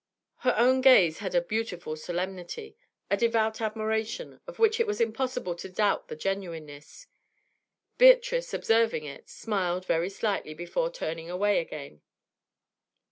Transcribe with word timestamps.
Her 0.37 0.55
own 0.57 0.81
gaze 0.81 1.19
had 1.19 1.35
a 1.35 1.43
beautiful 1.43 1.95
solemnity, 1.95 2.75
a 3.11 3.17
devout 3.17 3.61
admiration, 3.61 4.41
of 4.47 4.57
which 4.57 4.79
it 4.79 4.87
was 4.87 4.99
impossible 4.99 5.53
to 5.53 5.69
doubt 5.69 6.07
the 6.07 6.15
genuineness; 6.15 7.05
Beatrice, 7.99 8.51
observing 8.51 9.03
it, 9.05 9.29
smiled 9.29 9.85
very 9.85 10.09
slightly 10.09 10.55
before 10.55 10.89
turning 10.89 11.29
away 11.29 11.59
again. 11.59 12.01